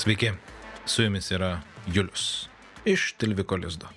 [0.00, 0.30] Sveiki,
[0.86, 2.48] su jumis yra Julius
[2.84, 3.88] iš Tilviko Lizdo.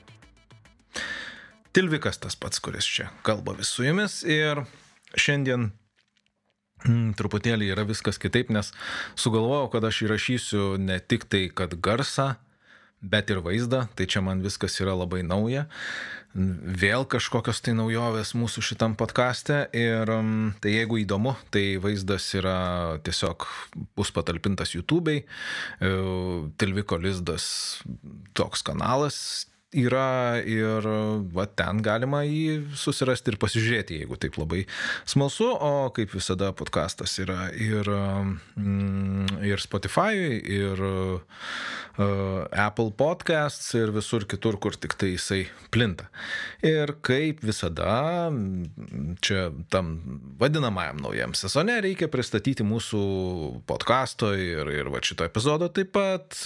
[1.71, 4.59] Tilvikas tas pats, kuris čia kalba vis su jumis ir
[5.15, 5.69] šiandien
[6.83, 8.73] mm, truputėlį yra viskas kitaip, nes
[9.15, 12.33] sugalvojau, kad aš įrašysiu ne tik tai, kad garsą,
[12.99, 15.69] bet ir vaizdą, tai čia man viskas yra labai nauja.
[16.33, 22.97] Vėl kažkokios tai naujovės mūsų šitam podkastė ir um, tai jeigu įdomu, tai vaizdas yra
[23.05, 23.45] tiesiog
[23.93, 25.91] bus patalpintas YouTube'ai, e,
[26.57, 27.45] Tilviko Lizdas
[28.33, 29.19] toks kanalas,
[29.73, 30.85] yra ir
[31.33, 34.63] va, ten galima jį susirasti ir pasižiūrėti, jeigu taip labai
[35.09, 43.91] smalsu, o kaip visada podcastas yra ir, mm, ir Spotify, ir uh, Apple Podcasts, ir
[43.93, 45.43] visur kitur, kur tik tai jisai
[45.73, 46.07] plinta.
[46.65, 48.29] Ir kaip visada,
[49.21, 49.93] čia tam
[50.41, 53.03] vadinamajam naujam sezone reikia pristatyti mūsų
[53.69, 56.41] podcasto ir, ir va šito epizodo taip pat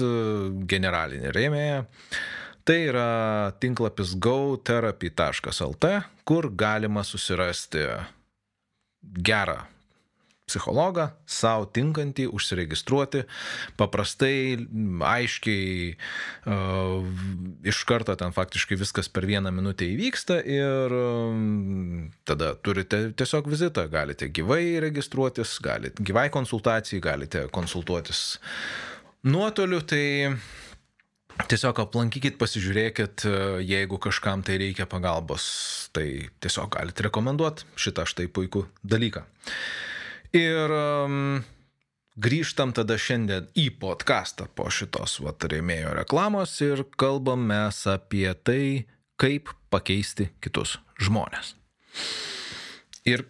[0.67, 1.85] generalinį rėmėją.
[2.67, 3.07] Tai yra
[3.63, 5.91] tinklapis gotherapy.lt,
[6.27, 7.85] kur galima susirasti
[9.23, 9.61] gerą
[10.47, 13.25] psichologą, savo tinkantį, užsiregistruoti,
[13.79, 14.55] paprastai,
[15.03, 15.89] aiškiai,
[16.47, 17.07] uh,
[17.67, 23.89] iš karto ten faktiškai viskas per vieną minutę įvyksta ir um, tada turite tiesiog vizitą,
[23.91, 28.37] galite gyvai registruotis, galite gyvai konsultacijai, galite konsultuotis
[29.27, 30.05] nuotoliu, tai
[31.45, 35.45] Tiesiog aplankykit, pasižiūrėkit, e, jeigu kažkam tai reikia pagalbos,
[35.93, 39.21] tai tiesiog galite rekomenduoti šitą štai puikų dalyką.
[40.35, 41.37] Ir um,
[42.17, 48.87] grįžtam tada šiandien į podcastą po šitos vatarėmėjo reklamos ir kalbam mes apie tai,
[49.21, 51.53] kaip pakeisti kitus žmonės.
[53.07, 53.27] Ir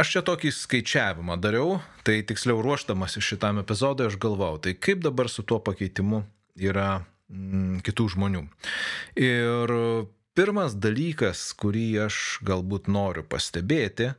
[0.00, 5.28] aš čia tokį skaičiavimą dariau, tai tiksliau ruošdamas šitam epizodui aš galvau, tai kaip dabar
[5.30, 6.24] su tuo pakeitimu
[6.58, 8.44] yra mm, kitų žmonių.
[9.20, 9.74] Ir
[10.34, 14.12] pirmas dalykas, kurį aš galbūt noriu pastebėti,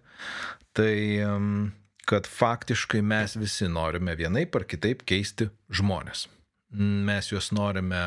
[0.75, 1.73] tai mm,
[2.05, 6.27] kad faktiškai mes visi norime vienaip ar kitaip keisti žmonės.
[6.75, 8.01] Mes juos norime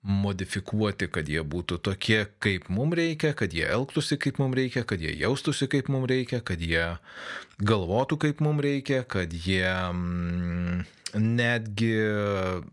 [0.00, 5.02] modifikuoti, kad jie būtų tokie, kaip mums reikia, kad jie elgtųsi, kaip mums reikia, kad
[5.02, 6.86] jie jaustųsi, kaip mums reikia, kad jie
[7.60, 10.86] galvotų, kaip mums reikia, kad jie mm,
[11.20, 11.92] netgi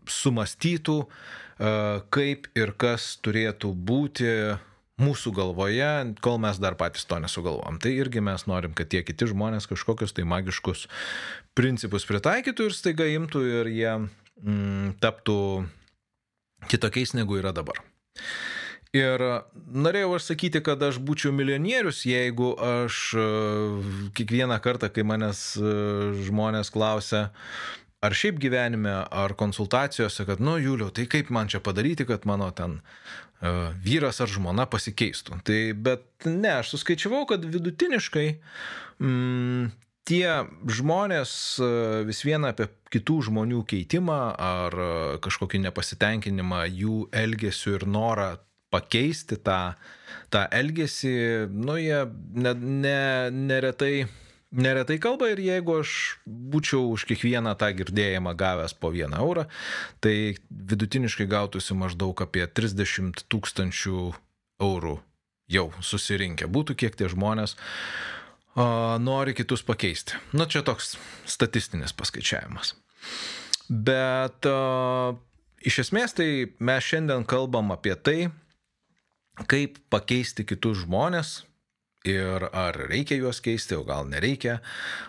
[0.08, 1.74] sumastytų, e,
[2.16, 4.32] kaip ir kas turėtų būti
[4.98, 5.90] mūsų galvoje,
[6.24, 7.76] kol mes dar patys to nesugalvom.
[7.78, 10.88] Tai irgi mes norim, kad tie kiti žmonės kažkokius tai magiškus
[11.58, 15.68] principus pritaikytų ir staiga imtų ir jie mm, taptų
[16.66, 17.80] kitokiais negu yra dabar.
[18.96, 19.20] Ir
[19.68, 23.24] norėjau aš sakyti, kad aš būčiau milijonierius, jeigu aš e,
[24.16, 25.72] kiekvieną kartą, kai manęs e,
[26.24, 27.28] žmonės klausia,
[28.00, 32.48] ar šiaip gyvenime, ar konsultacijose, kad, nu, Juliau, tai kaip man čia padaryti, kad mano
[32.56, 32.80] ten
[33.84, 35.36] vyras ar žmona pasikeistų.
[35.46, 38.26] Tai, bet ne, aš suskaičiavau, kad vidutiniškai
[38.98, 39.68] mm,
[40.08, 40.42] tie
[40.78, 47.86] žmonės uh, vis viena apie kitų žmonių keitimą ar uh, kažkokį nepasitenkinimą jų elgesiu ir
[47.88, 48.30] norą
[48.72, 49.74] pakeisti tą,
[50.32, 51.12] tą elgesį,
[51.52, 52.02] nu, jie
[52.36, 52.98] ne, ne,
[53.32, 54.08] neretai
[54.48, 55.90] neretai kalba ir jeigu aš
[56.24, 59.44] būčiau už kiekvieną tą girdėjimą gavęs po vieną eurą,
[60.00, 63.98] tai vidutiniškai gautųsi maždaug apie 30 tūkstančių
[64.64, 64.94] eurų
[65.52, 66.48] jau susirinkę.
[66.48, 67.56] Būtų, kiek tie žmonės
[68.98, 70.18] nori kitus pakeisti.
[70.34, 70.96] Nu, čia toks
[71.28, 72.74] statistinis paskaičiavimas.
[73.68, 74.48] Bet
[75.68, 78.30] iš esmės tai mes šiandien kalbam apie tai,
[79.46, 81.36] kaip pakeisti kitus žmonės,
[82.06, 84.58] ir ar reikia juos keisti, o gal nereikia,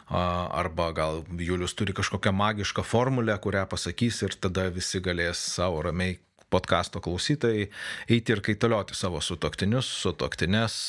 [0.10, 6.18] arba gal Julius turi kažkokią magišką formulę, kurią pasakys ir tada visi galės savo ramiai
[6.50, 7.68] podkasto klausytojai
[8.10, 10.80] eiti ir kaitalioti savo sutoktinius, sutoktinės,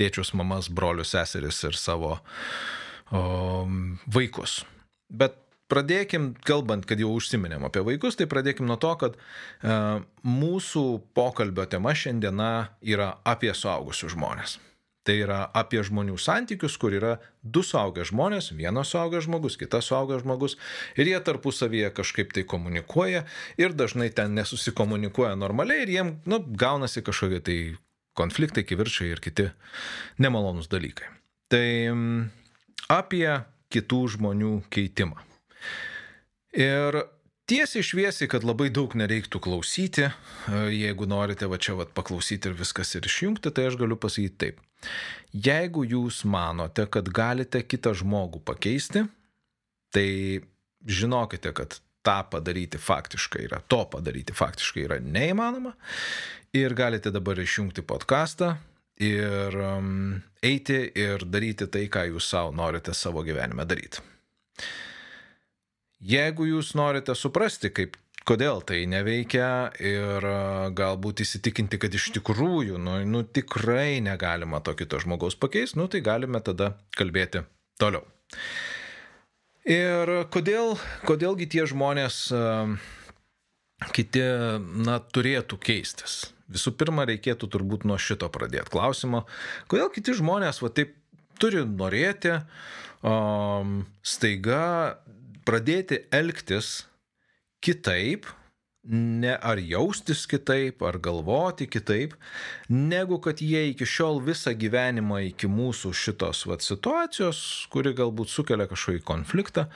[0.00, 2.18] tėčius, mamas, brolius, seseris ir savo
[3.10, 3.66] o,
[4.12, 4.60] vaikus.
[5.08, 5.38] Bet
[5.70, 9.80] pradėkim, kalbant, kad jau užsiminėm apie vaikus, tai pradėkim nuo to, kad e,
[10.26, 10.84] mūsų
[11.16, 12.52] pokalbio tema šiandiena
[12.82, 14.58] yra apie suaugusius žmonės.
[15.06, 20.24] Tai yra apie žmonių santykius, kur yra du suaugę žmonės, vienas suaugęs žmogus, kitas suaugęs
[20.24, 20.56] žmogus,
[20.98, 23.22] ir jie tarpusavyje kažkaip tai komunikuoja
[23.60, 27.58] ir dažnai ten nesusikomunikuoja normaliai ir jiem nu, gaunasi kažkokie tai
[28.16, 29.50] konfliktai, kivirčiai ir kiti
[30.22, 31.10] nemalonus dalykai.
[31.52, 31.66] Tai
[32.92, 33.28] apie
[33.72, 35.20] kitų žmonių keitimą.
[36.56, 37.02] Ir
[37.50, 40.12] tiesiai šviesiai, kad labai daug nereiktų klausyti, e,
[40.72, 44.62] jeigu norite va čia va paklausyti ir viskas ir išjungti, tai aš galiu pasakyti taip.
[45.32, 49.04] Jeigu jūs manote, kad galite kitą žmogų pakeisti,
[49.92, 50.08] tai
[50.86, 55.74] žinokite, kad tą padaryti faktiškai yra, to padaryti faktiškai yra neįmanoma.
[56.56, 58.54] Ir galite dabar išjungti podcastą
[59.02, 64.04] ir um, eiti ir daryti tai, ką jūs savo norite savo gyvenime daryti.
[66.06, 67.96] Jeigu jūs norite suprasti, kaip,
[68.28, 74.76] kodėl tai neveikia ir uh, galbūt įsitikinti, kad iš tikrųjų, nu, nu tikrai negalima to
[74.78, 77.44] kito žmogaus pakeisti, nu tai galime tada kalbėti
[77.80, 78.06] toliau.
[79.66, 80.76] Ir kodėl,
[81.08, 82.28] kodėlgi tie žmonės,
[83.96, 84.22] kiti,
[84.86, 86.28] na, turėtų keistis?
[86.46, 89.24] Visų pirma, reikėtų turbūt nuo šito pradėti klausimo.
[89.66, 90.94] Kodėl kiti žmonės, va taip,
[91.42, 92.36] turi norėti
[93.02, 95.02] um, staiga
[95.46, 96.86] pradėti elgtis
[97.58, 98.30] kitaip,
[98.88, 102.14] ne ar jaustis kitaip, ar galvoti kitaip,
[102.68, 107.40] negu kad jie iki šiol visą gyvenimą iki mūsų šitos vat, situacijos,
[107.72, 109.66] kuri galbūt sukelia kažkokį konfliktą,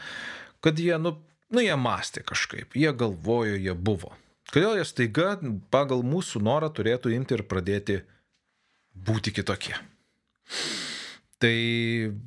[0.64, 1.16] kad jie, nu,
[1.50, 4.14] nu, jie mąstė kažkaip, jie galvojo, jie buvo.
[4.50, 5.36] Kodėl jie staiga
[5.70, 8.00] pagal mūsų norą turėtų imti ir pradėti
[8.94, 9.76] būti kitokie?
[11.40, 11.56] Tai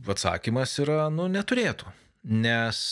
[0.09, 1.91] atsakymas yra, nu, neturėtų.
[2.23, 2.85] Nes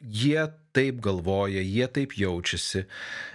[0.00, 0.44] jie
[0.76, 2.86] taip galvoja, jie taip jaučiasi,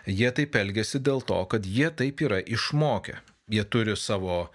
[0.10, 3.20] jie taip elgesi dėl to, kad jie taip yra išmokę.
[3.54, 4.48] Jie turi savo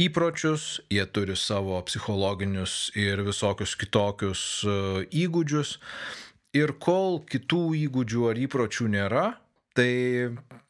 [0.00, 4.74] įpročius, jie turi savo psichologinius ir visokius kitokius e,
[5.24, 5.78] įgūdžius.
[6.58, 9.26] Ir kol kitų įgūdžių ar įpročių nėra,
[9.72, 9.88] tai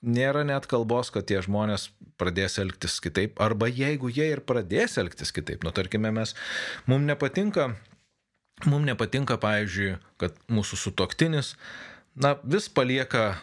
[0.03, 1.89] nėra net kalbos, kad tie žmonės
[2.23, 3.41] pradės elgtis kitaip.
[3.43, 6.37] Arba jeigu jie ir pradės elgtis kitaip, nu tarkime, mes,
[6.87, 7.73] mums nepatinka
[8.69, 11.57] Mums nepatinka, pavyzdžiui, kad mūsų sutoktinis
[12.15, 13.37] na, vis palieka e,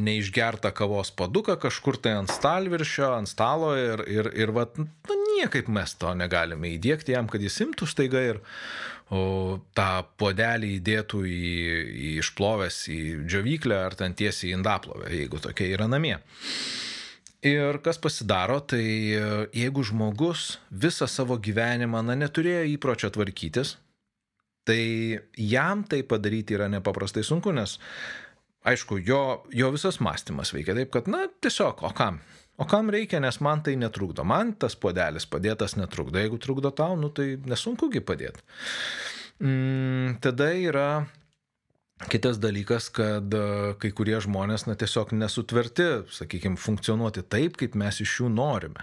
[0.00, 5.68] neišgertą kavos paduką kažkur tai ant stalviršio, ant stalo ir, ir, ir vat, nu, niekaip
[5.72, 8.40] mes to negalime įdėkti jam, kad jis imtų staiga ir
[9.10, 9.90] o, tą
[10.20, 11.42] podelį įdėtų į,
[12.06, 16.16] į išplovęs į džiovyklę ar ten tiesiai į indaplovę, jeigu tokia yra namie.
[17.44, 23.74] Ir kas pasidaro, tai e, jeigu žmogus visą savo gyvenimą, na, neturėjo įpročio tvarkytis,
[24.64, 24.82] Tai
[25.36, 27.76] jam tai padaryti yra nepaprastai sunku, nes,
[28.64, 29.20] aišku, jo,
[29.52, 32.22] jo visas mąstymas veikia taip, kad, na, tiesiog, o kam?
[32.56, 34.22] O kam reikia, nes man tai netrukdo.
[34.24, 36.20] Man tas podelis padėtas netrukdo.
[36.22, 38.44] Jeigu trukdo tau, nu tai nesunkugi padėti.
[39.42, 40.88] Mm, tada yra
[42.10, 48.00] Kitas dalykas, kad e, kai kurie žmonės na, tiesiog nesutverti, sakykime, funkcionuoti taip, kaip mes
[48.02, 48.82] iš jų norime.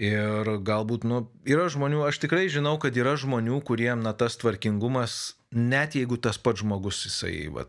[0.00, 5.36] Ir galbūt, nu, yra žmonių, aš tikrai žinau, kad yra žmonių, kuriem, na, tas tvarkingumas,
[5.54, 7.68] net jeigu tas pats žmogus, jisai, va,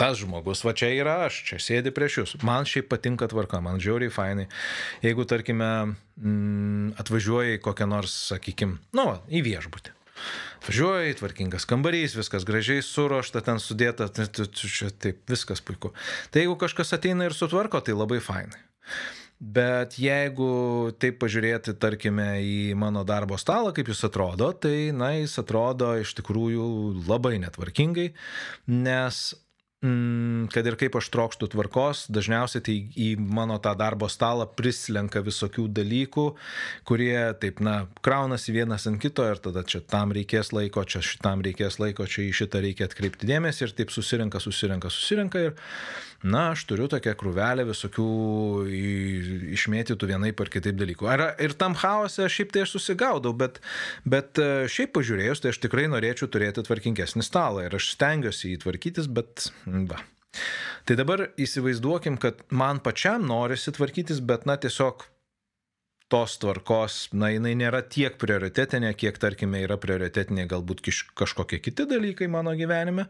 [0.00, 2.34] tas žmogus, va čia yra aš, čia sėdi prieš jūs.
[2.44, 4.46] Man šiaip patinka tvarka, man žiauriai fainai.
[5.04, 5.70] Jeigu, tarkime,
[6.20, 9.96] mm, atvažiuoji kokią nors, sakykime, nu, į viešbutį.
[10.66, 15.94] Važiuoji, tvarkingas kambarys, viskas gražiai surošta, ten sudėta, čia taip, viskas puiku.
[16.32, 18.60] Tai jeigu kažkas ateina ir sutvarko, tai labai fainai.
[19.40, 25.38] Bet jeigu taip pažiūrėti, tarkime, į mano darbo stalą, kaip jis atrodo, tai, na, jis
[25.40, 26.66] atrodo iš tikrųjų
[27.08, 28.10] labai netvarkingai,
[28.68, 29.22] nes
[29.80, 35.24] mm, kad ir kaip aš trokštų tvarkos, dažniausiai tai į mano tą darbo stalą prislenka
[35.24, 36.26] visokių dalykų,
[36.84, 41.40] kurie taip, na, kraunasi vienas ant kito ir tada čia tam reikės laiko, čia šitam
[41.48, 45.56] reikės laiko, čia į šitą reikia atkreipti dėmesį ir taip susirenka, susirenka, susirenka ir,
[46.22, 48.08] na, aš turiu tokią krūvelę visokių
[49.56, 51.08] išmėtytų vienaip ar kitaip dalykų.
[51.08, 53.60] Ar, ir tam chaose šiaip tai aš susigaudau, bet,
[54.04, 58.62] bet e, šiaip pažiūrėjus, tai aš tikrai norėčiau turėti tvarkingesnį stalą ir aš stengiuosi jį
[58.66, 59.50] tvarkytis, bet
[59.90, 60.00] Va.
[60.86, 65.02] Tai dabar įsivaizduokim, kad man pačiam norisi tvarkytis, bet na tiesiog
[66.10, 70.82] tos tvarkos, na jinai nėra tiek prioritetinė, kiek tarkime yra prioritetinė galbūt
[71.18, 73.06] kažkokie kiti dalykai mano gyvenime.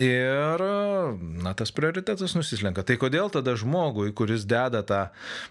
[0.00, 0.62] Ir,
[1.44, 2.84] na, tas prioritetas nusislenka.
[2.88, 5.00] Tai kodėl tada žmogui, kuris deda tą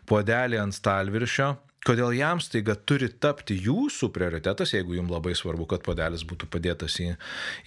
[0.10, 1.52] puodelį ant stalviršio,
[1.86, 6.98] kodėl jam staiga turi tapti jūsų prioritetas, jeigu jums labai svarbu, kad padelis būtų padėtas
[7.02, 7.12] į,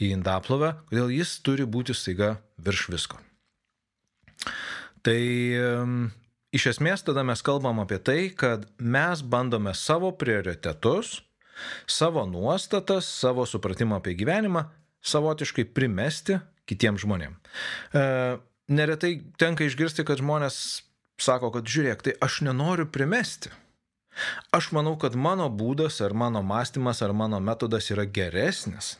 [0.03, 3.23] į indaplovę, kodėl jis turi būti staiga virš visko.
[5.07, 5.21] Tai
[6.53, 11.21] iš esmės tada mes kalbam apie tai, kad mes bandome savo prioritetus,
[11.87, 14.67] savo nuostatas, savo supratimą apie gyvenimą
[15.03, 17.59] savotiškai primesti kitiems žmonėms.
[17.97, 18.05] E,
[18.73, 20.57] neretai tenka išgirsti, kad žmonės
[21.23, 23.53] sako, kad žiūrėk, tai aš nenoriu primesti.
[24.53, 28.97] Aš manau, kad mano būdas ar mano mąstymas ar mano metodas yra geresnis.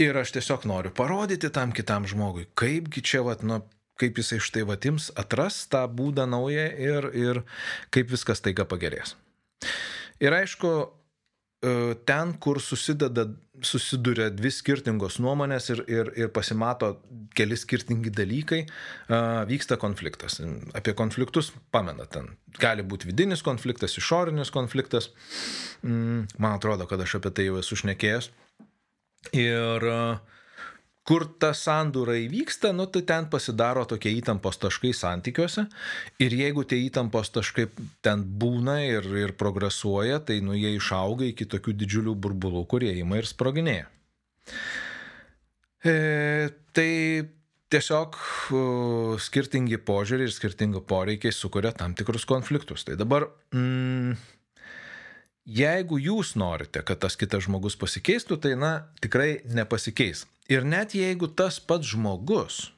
[0.00, 3.60] Ir aš tiesiog noriu parodyti tam kitam žmogui, kaipgi čia, vat, nu,
[4.00, 7.42] kaip jisai štai vatims atras tą būdą naują ir, ir
[7.94, 9.14] kaip viskas taiga pagerės.
[10.20, 10.70] Ir aišku,
[11.64, 11.72] e,
[12.08, 13.26] ten, kur susideda,
[13.64, 16.94] susiduria dvi skirtingos nuomonės ir, ir, ir pasimato
[17.36, 19.20] keli skirtingi dalykai, e,
[19.52, 20.40] vyksta konfliktas.
[20.76, 22.32] Apie konfliktus pamena ten.
[22.60, 25.12] Gali būti vidinis konfliktas, išorinis konfliktas.
[25.84, 28.32] Mm, man atrodo, kad aš apie tai jau esu šnekėjęs.
[29.36, 30.38] Ir uh,
[31.10, 35.64] kur ta sandūra įvyksta, nu, tai ten pasidaro tokie įtampos taškai santykiuose.
[36.22, 37.66] Ir jeigu tie įtampos taškai
[38.06, 43.18] ten būna ir, ir progresuoja, tai nu, jie išauga iki tokių didžiulių burbulų, kurie ima
[43.18, 43.90] ir sproginėja.
[45.82, 45.94] E,
[46.78, 46.90] tai
[47.74, 52.86] tiesiog uh, skirtingi požiūriai ir skirtingi poreikiai sukuria tam tikrus konfliktus.
[52.86, 54.14] Tai dabar, mm,
[55.58, 60.28] jeigu jūs norite, kad tas kitas žmogus pasikeistų, tai na, tikrai nepasikeis.
[60.50, 62.72] Ir net jeigu tas pats žmogus,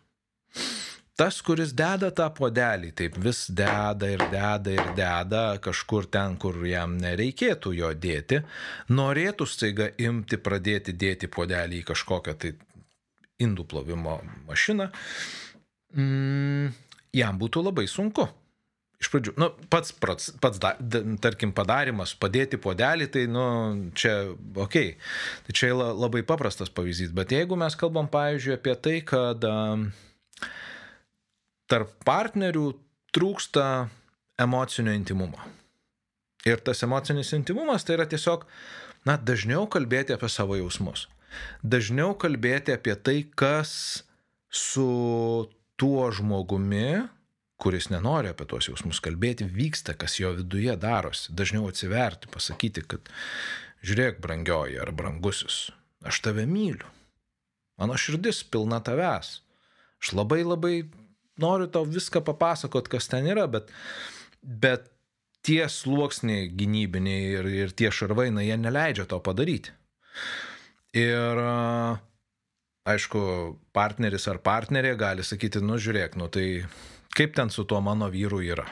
[1.17, 6.59] tas, kuris deda tą podelį, taip vis deda ir deda ir deda kažkur ten, kur
[6.69, 8.43] jam nereikėtų jo dėti,
[8.93, 12.53] norėtų staiga imti, pradėti dėti podelį į kažkokią tai
[13.43, 14.91] indų plovimo mašiną,
[15.97, 16.71] mm,
[17.17, 18.29] jam būtų labai sunku
[19.03, 20.73] iš pradžių, nu, pats, pats, pats da,
[21.23, 23.45] tarkim, padarimas, padėti podelį, tai, nu,
[23.99, 24.15] čia,
[24.55, 25.49] okei, okay.
[25.49, 29.89] tai čia labai paprastas pavyzdys, bet jeigu mes kalbam, pavyzdžiui, apie tai, kad um,
[31.71, 32.69] tarp partnerių
[33.13, 33.67] trūksta
[34.43, 35.41] emocinio intimumo.
[36.49, 38.47] Ir tas emocinis intimumas tai yra tiesiog,
[39.07, 41.07] na, dažniau kalbėti apie savo jausmus.
[41.63, 44.03] Dažniau kalbėti apie tai, kas
[44.53, 45.49] su
[45.81, 47.07] tuo žmogumi,
[47.63, 51.31] kuris nenori apie tuos jausmus kalbėti, vyksta, kas jo viduje darosi.
[51.39, 53.13] Dažniau atsiverti, pasakyti, kad
[53.87, 55.69] žiūrėk, brangioji ar brangusis,
[56.03, 56.89] aš tave myliu.
[57.79, 59.39] Mano širdis pilna tavęs.
[60.03, 60.75] Aš labai labai
[61.43, 63.71] noriu tau viską papasakot, kas ten yra, bet,
[64.43, 64.91] bet
[65.47, 69.75] tie sluoksniai gynybiniai ir, ir tie šarvai, na, jie neleidžia to padaryti.
[70.99, 71.41] Ir
[72.87, 73.23] aišku,
[73.75, 76.47] partneris ar partnerė gali sakyti, nu žiūrėk, nu tai
[77.17, 78.67] kaip ten su tuo mano vyru yra.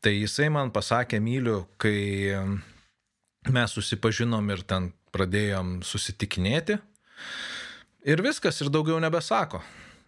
[0.00, 2.36] Tai jisai man pasakė myliu, kai
[3.50, 6.78] mes susipažinom ir ten pradėjom susitikinėti.
[8.06, 9.62] Ir viskas, ir daugiau nebesako.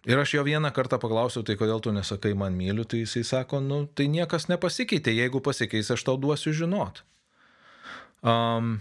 [0.07, 3.59] Ir aš jo vieną kartą paklausiau, tai kodėl tu nesakai man myliu, tai jisai sako,
[3.59, 7.01] nu, tai niekas nepasikeitė, jeigu pasikeis, aš tau duosiu žinot.
[8.23, 8.77] Um,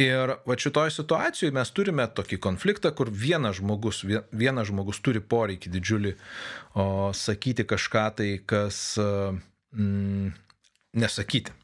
[0.00, 4.02] Ir va šitoj situacijoje mes turime tokį konfliktą, kur vienas žmogus,
[4.32, 6.84] vienas žmogus turi poreikį didžiulį o,
[7.16, 10.30] sakyti kažką tai, kas mm,
[11.04, 11.59] nesakyti.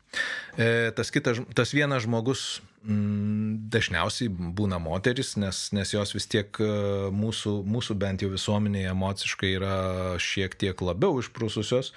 [0.57, 6.61] E, tas, kitas, tas vienas žmogus mm, dažniausiai būna moteris, nes, nes jos vis tiek
[6.65, 6.69] e,
[7.13, 9.75] mūsų, mūsų bent jau visuomenėje emociškai yra
[10.23, 11.93] šiek tiek labiau išprususios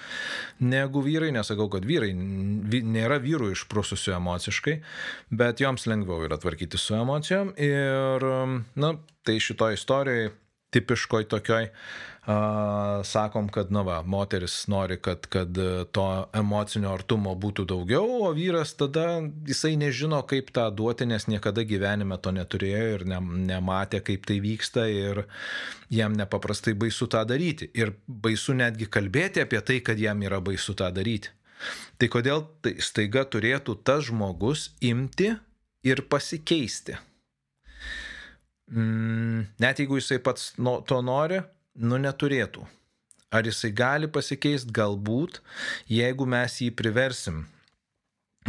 [0.59, 1.31] negu vyrai.
[1.35, 4.75] Nesakau, kad vyrai nėra vyrų išprususių emociškai,
[5.31, 7.55] bet joms lengviau yra tvarkyti su emocijom.
[7.55, 8.27] Ir,
[8.75, 10.35] na, tai šitoje istorijoje
[10.75, 15.57] tipiškoj tokioj a, sakom, kad, na va, moteris nori, kad, kad
[15.95, 16.05] to
[16.37, 19.05] emocinio artumo būtų daugiau, o vyras tada
[19.47, 24.37] jisai nežino, kaip tą duoti, nes niekada gyvenime to neturėjo ir ne, nematė, kaip tai
[24.45, 25.23] vyksta ir
[25.89, 27.71] jam nepaprastai baisu tą daryti.
[27.73, 31.33] Ir baisu netgi kalbėti apie tai, kad jam yra baisu tą daryti.
[31.99, 35.33] Tai kodėl tai staiga turėtų tas žmogus imti
[35.83, 36.99] ir pasikeisti?
[38.71, 41.41] Mm, net jeigu jisai pats no, to nori,
[41.79, 42.65] nu neturėtų.
[43.29, 44.73] Ar jisai gali pasikeisti?
[44.73, 45.41] Galbūt,
[45.89, 47.43] jeigu mes jį priversim.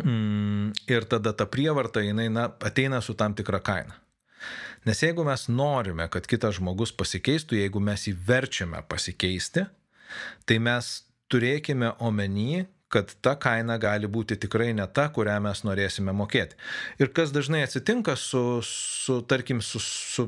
[0.00, 3.98] Mm, ir tada ta prievarta, jinai na, ateina su tam tikra kaina.
[4.88, 9.66] Nes jeigu mes norime, kad kitas žmogus pasikeistų, jeigu mes jį verčiame pasikeisti,
[10.48, 10.88] tai mes
[11.30, 16.58] turėkime omeny, kad ta kaina gali būti tikrai ne ta, kurią mes norėsime mokėti.
[16.98, 20.26] Ir kas dažnai atsitinka su, su tarkim, su, su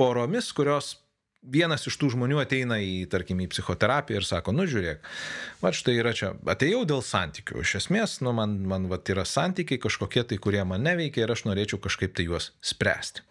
[0.00, 0.94] poromis, kurios
[1.46, 5.04] vienas iš tų žmonių ateina į, tarkim, į psichoterapiją ir sako, nu žiūrėk,
[5.62, 9.80] va štai yra čia, atėjau dėl santykių, iš esmės, nu man, man va yra santykiai
[9.82, 13.24] kažkokie tai, kurie man neveikia ir aš norėčiau kažkaip tai juos spręsti.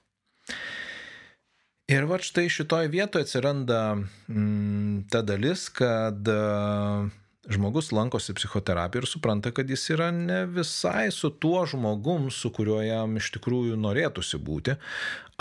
[1.92, 7.12] Ir va štai šitoje vietoje atsiranda mm, ta dalis, kad uh,
[7.50, 12.82] žmogus lankosi psichoterapiją ir supranta, kad jis yra ne visai su tuo žmogum, su kuriuo
[12.86, 14.78] jam iš tikrųjų norėtųsi būti.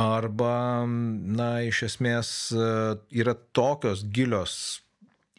[0.01, 2.31] Arba, na, iš esmės
[3.15, 4.57] yra tokios gilios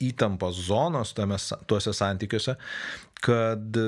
[0.02, 1.38] įtampos zonos tame,
[1.70, 2.58] tuose santykiuose,
[3.24, 3.80] kad,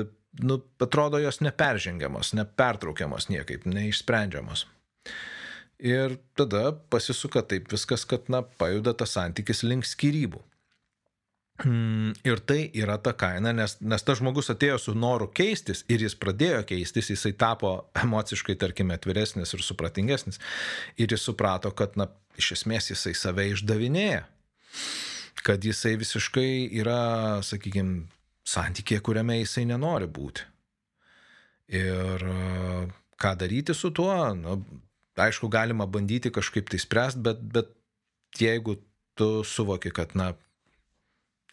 [0.44, 4.66] nu, atrodo, jos neperžengiamos, nepertraukiamos niekaip, neišsprendžiamos.
[5.78, 10.42] Ir tada pasisuka taip viskas, kad, na, pajuda tas santykis link skirybų.
[12.30, 16.14] Ir tai yra ta kaina, nes, nes tas žmogus atėjo su noru keistis ir jis
[16.18, 20.38] pradėjo keistis, jisai tapo emociškai, tarkime, atviresnis ir supratingesnis.
[21.02, 24.22] Ir jis suprato, kad, na, iš esmės jisai save išdavinėja.
[25.42, 28.04] Kad jisai visiškai yra, sakykime,
[28.46, 30.46] santykė, kuriame jisai nenori būti.
[31.74, 32.22] Ir
[33.18, 34.14] ką daryti su tuo?
[34.38, 34.60] Nu,
[35.18, 37.74] aišku, galima bandyti kažkaip tai spręsti, bet, bet
[38.38, 38.78] jeigu
[39.18, 40.32] tu suvoki, kad, na,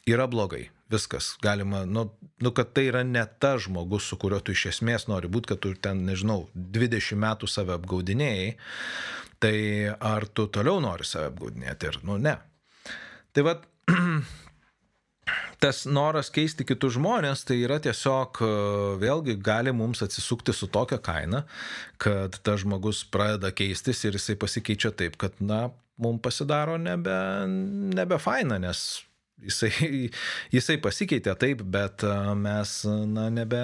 [0.06, 0.70] yra blogai.
[0.90, 2.06] Viskas, galima, nu,
[2.38, 5.62] nu, kad tai yra ne ta žmogus, su kuriuo tu iš esmės nori būti, kad
[5.64, 8.52] tu ten, nežinau, 20 metų save apgaudinėjai,
[9.42, 9.56] tai
[9.98, 12.36] ar tu toliau nori save apgaudinėti ir, nu, ne.
[13.34, 13.66] Tai vad,
[15.66, 18.44] tas noras keisti kitus žmonės, tai yra tiesiog
[19.02, 21.48] vėlgi gali mums atsisukti su tokia kaina,
[21.98, 25.64] kad tas žmogus pradeda keistis ir jisai pasikeičia taip, kad, na,
[25.98, 27.18] mums pasidaro nebe,
[27.98, 28.86] nebe faina, nes
[29.44, 29.72] Jisai,
[30.56, 32.06] jisai pasikeitė taip, bet
[32.40, 32.78] mes
[33.12, 33.64] na, nebe,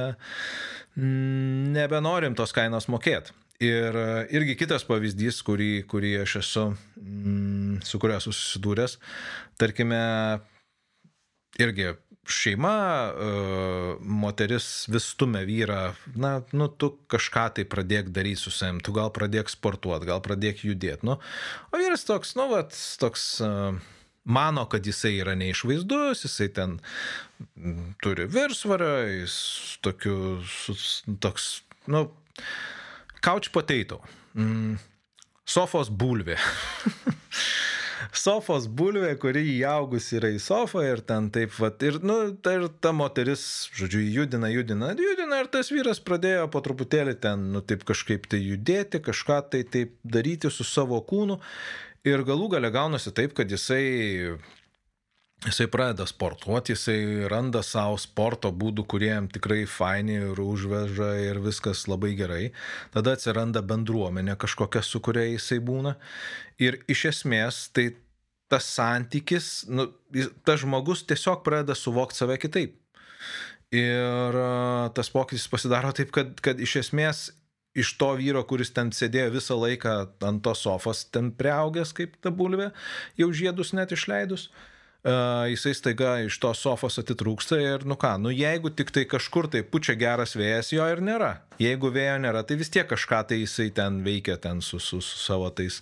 [0.98, 3.38] nebenorim tos kainos mokėti.
[3.62, 3.96] Ir
[4.34, 6.63] irgi kitas pavyzdys, kurį, kurį aš esu,
[7.86, 8.96] su kuriuo susidūręs,
[9.62, 10.00] tarkime,
[11.62, 11.92] irgi
[12.32, 12.74] šeima,
[14.01, 15.80] moteris vis stumia vyrą,
[16.18, 20.66] na, nu, tu kažką tai pradėk daryti su savim, tu gal pradėk sportuoti, gal pradėk
[20.66, 21.20] judėti, nu,
[21.70, 23.28] o vyras toks, nu, vat, toks
[24.24, 26.78] mano, kad jisai yra neišvaizdus, jisai ten
[28.04, 29.36] turi virsvarą, jis
[29.82, 30.18] tokiu,
[31.24, 32.06] toks, nu,
[33.22, 34.01] couch potato,
[34.38, 34.78] mm,
[35.46, 36.38] sofos bulvė.
[38.12, 42.68] sofos bulvė, kuri įaugus yra į sofą ir ten taip, vat, ir, nu, ta, ir
[42.84, 43.44] ta moteris,
[43.78, 48.42] žodžiu, judina, judina, judina ir tas vyras pradėjo po truputėlį ten, nu, taip kažkaip tai
[48.44, 51.40] judėti, kažką tai taip daryti su savo kūnu
[52.08, 54.34] Ir galų gale gaunasi taip, kad jisai,
[55.46, 61.42] jisai pradeda sportuoti, jisai randa savo sporto būdų, kurie jam tikrai faini ir užveža ir
[61.46, 62.48] viskas labai gerai.
[62.96, 65.94] Tada atsiranda bendruomenė kažkokia, su kuria jisai būna.
[66.57, 67.92] Ir iš esmės tai
[68.51, 69.85] tas santykis, nu,
[70.44, 72.74] tas žmogus tiesiog pradeda suvokti save kitaip.
[73.72, 74.40] Ir
[74.98, 77.29] tas pokytis pasidaro taip, kad, kad iš esmės
[77.75, 79.96] iš to vyro, kuris ten sėdėjo visą laiką
[80.27, 82.72] ant tos sofos, ten prieaugęs kaip ta bulvė,
[83.20, 84.50] jau žiedus net išleidus,
[85.01, 89.64] jisai staiga iš tos sofos atitrūksta ir, nu ką, nu jeigu tik tai kažkur tai
[89.66, 91.40] pučia geras vėjas, jo ir nėra.
[91.61, 95.18] Jeigu vėjo nėra, tai vis tiek kažką tai jisai ten veikia ten su, su, su
[95.22, 95.81] savo tais,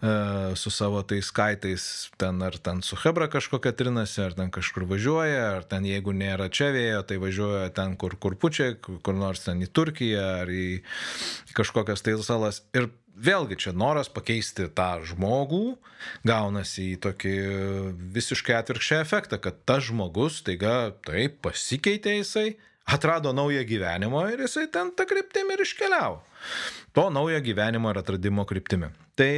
[0.00, 1.84] uh, su savo tais skaitais,
[2.20, 6.48] ten ar ten su Hebra kažkokia trinasi, ar ten kažkur važiuoja, ar ten jeigu nėra
[6.52, 10.82] čia vėjo, tai važiuoja ten, kur, kur pučia, kur nors ten į Turkiją, ar į
[11.56, 12.62] kažkokias tai salas.
[12.76, 15.76] Ir vėlgi čia noras pakeisti tą žmogų
[16.26, 17.34] gaunasi į tokį
[18.14, 22.54] visiškai atvirkščią efektą, kad tas žmogus taiga taip pasikeitė jisai,
[22.86, 26.22] atrado naują gyvenimą ir jisai ten tą kryptimį ir iškeliavo.
[26.96, 28.90] To naujo gyvenimo ir atradimo kryptimi.
[29.16, 29.32] Tai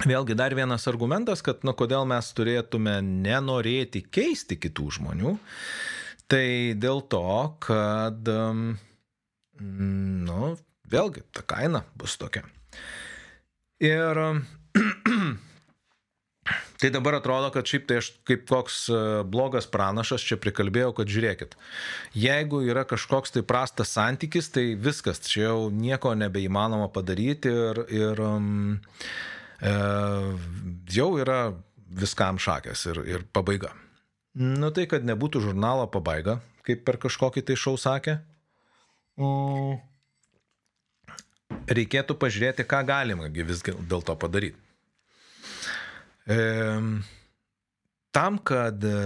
[0.00, 5.34] Vėlgi dar vienas argumentas, kad nu, kodėl mes turėtume nenorėti keisti kitų žmonių,
[6.30, 7.26] tai dėl to,
[7.60, 8.30] kad,
[9.60, 10.54] nu,
[10.90, 12.42] vėlgi, ta kaina bus tokia.
[13.80, 14.20] Ir
[16.80, 21.12] tai dabar atrodo, kad šiaip tai aš kaip koks e, blogas pranašas čia prikalbėjau, kad
[21.12, 21.56] žiūrėkit,
[22.16, 28.24] jeigu yra kažkoks tai prastas santykis, tai viskas, čia jau nieko nebeįmanoma padaryti ir, ir
[28.24, 28.78] um,
[29.60, 29.74] e,
[30.92, 31.42] jau yra
[31.90, 33.72] viskam šakės ir, ir pabaiga.
[34.40, 38.20] Nu tai, kad nebūtų žurnalo pabaiga, kaip per kažkokį tai šau sakė.
[39.20, 39.89] Mm
[41.70, 44.58] reikėtų pažiūrėti, ką galima vis dėl to padaryti.
[46.30, 46.38] E,
[48.14, 48.96] tam, kad e,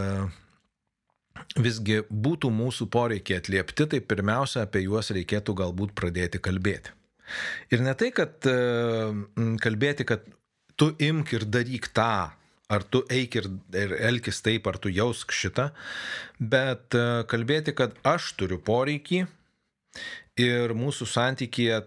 [1.60, 6.94] visgi būtų mūsų poreikiai atliepti, tai pirmiausia apie juos reikėtų galbūt pradėti kalbėti.
[7.72, 8.56] Ir ne tai, kad e,
[9.62, 10.26] kalbėti, kad
[10.76, 12.34] tu imk ir daryk tą,
[12.74, 15.70] ar tu eik ir, ir elkis taip, ar tu jausk šitą,
[16.38, 19.24] bet e, kalbėti, kad aš turiu poreikį
[20.40, 21.80] ir mūsų santykėje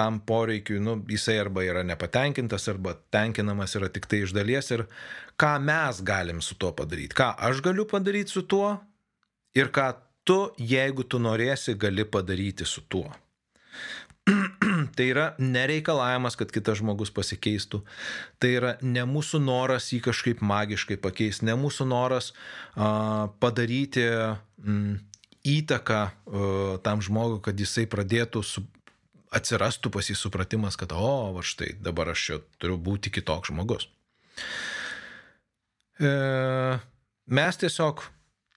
[0.00, 4.86] tam poreikiui, nu, jisai arba yra nepatenkintas, arba tenkinamas yra tik tai iš dalies ir
[5.40, 8.78] ką mes galim su tuo padaryti, ką aš galiu padaryti su tuo
[9.56, 9.90] ir ką
[10.24, 13.10] tu, jeigu tu norėsi, gali padaryti su tuo.
[14.96, 17.82] tai yra nereikalavimas, kad kitas žmogus pasikeistų.
[18.40, 24.98] Tai yra ne mūsų noras jį kažkaip magiškai pakeisti, ne mūsų noras uh, padaryti mm,
[25.56, 28.64] įtaką uh, tam žmogui, kad jisai pradėtų su,
[29.34, 33.86] atsirastų pas jį supratimas, kad, o, va štai, dabar aš čia turiu būti kitoks žmogus.
[36.00, 36.10] E,
[37.30, 38.02] mes tiesiog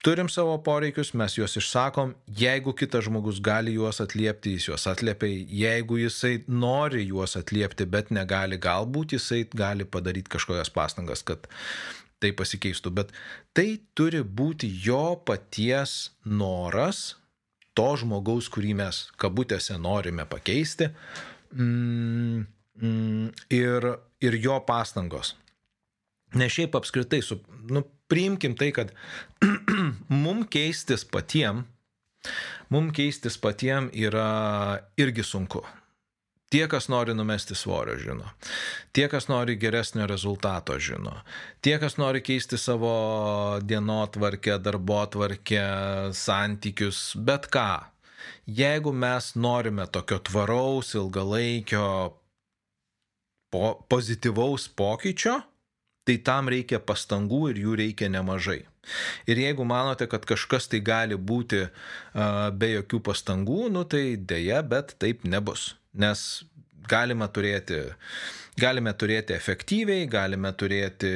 [0.04, 5.30] turim savo poreikius, mes juos išsakom, jeigu kitas žmogus gali juos atliepti, jis juos atliepia,
[5.64, 11.48] jeigu jisai nori juos atliepti, bet negali, galbūt jisai gali padaryti kažkokias pastangas, kad
[12.20, 13.12] tai pasikeistų, bet
[13.56, 17.14] tai turi būti jo paties noras,
[17.78, 20.90] to žmogaus, kurį mes kabutėse norime pakeisti,
[21.54, 22.44] mm,
[22.80, 23.88] mm, ir,
[24.24, 25.34] ir jo pastangos.
[26.34, 27.38] Ne šiaip apskritai, su,
[27.70, 28.90] nu, priimkim tai, kad
[30.24, 31.64] mum keistis patiem,
[32.74, 34.28] mum keistis patiem yra
[34.98, 35.62] irgi sunku.
[36.54, 38.28] Tie, kas nori numesti svorio, žino.
[38.94, 41.16] Tie, kas nori geresnio rezultato, žino.
[41.58, 42.92] Tie, kas nori keisti savo
[43.58, 45.64] dienotvarkę, darbotvarkę,
[46.14, 47.90] santykius, bet ką.
[48.46, 51.88] Jeigu mes norime tokio tvaraus, ilgalaikio,
[53.50, 55.40] po, pozityvaus pokyčio,
[56.06, 58.60] tai tam reikia pastangų ir jų reikia nemažai.
[59.26, 64.62] Ir jeigu manote, kad kažkas tai gali būti uh, be jokių pastangų, nu tai dėja,
[64.62, 65.72] bet taip nebus.
[65.94, 66.20] Nes
[66.90, 67.80] galime turėti,
[68.60, 71.12] galime turėti efektyviai, galime turėti...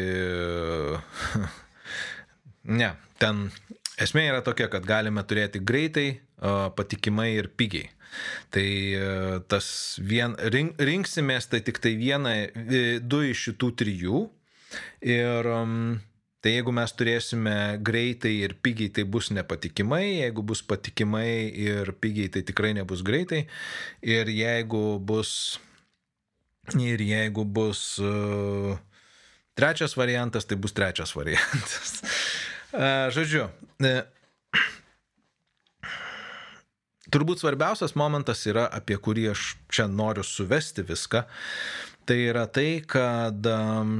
[2.80, 3.48] ne, ten
[3.98, 6.08] esmė yra tokia, kad galime turėti greitai,
[6.78, 7.90] patikimai ir pigiai.
[8.54, 8.68] Tai
[9.52, 9.68] tas
[10.00, 12.34] vien, rink, rinksimės tai tik tai vieną,
[13.04, 14.24] du iš šitų trijų
[15.00, 16.00] Ir um,
[16.44, 22.30] tai jeigu mes turėsime greitai ir pigiai, tai bus nepatikimai, jeigu bus patikimai ir pigiai,
[22.34, 23.46] tai tikrai nebus greitai.
[24.06, 25.32] Ir jeigu bus,
[26.78, 28.76] ir jeigu bus uh,
[29.58, 31.98] trečias variantas, tai bus trečias variantas.
[32.70, 33.48] Uh, žodžiu,
[33.82, 34.04] uh,
[37.10, 41.24] turbūt svarbiausias momentas yra, apie kurį aš čia noriu suvesti viską,
[42.06, 43.98] tai yra tai, kad um,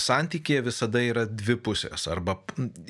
[0.00, 2.06] santykėje visada yra dvi pusės.
[2.10, 2.38] Arba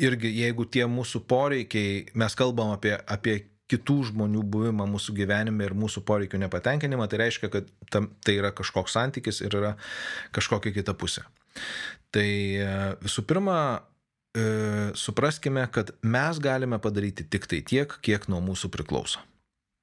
[0.01, 5.77] irgi jeigu tie mūsų poreikiai, mes kalbam apie, apie kitų žmonių buvimą mūsų gyvenime ir
[5.77, 9.75] mūsų poreikių nepatenkinimą, tai reiškia, kad tam, tai yra kažkoks santykis ir yra
[10.37, 11.27] kažkokia kita pusė.
[12.15, 12.69] Tai e,
[13.05, 13.59] visų pirma,
[14.33, 14.45] e,
[14.97, 19.21] supraskime, kad mes galime padaryti tik tai tiek, kiek nuo mūsų priklauso.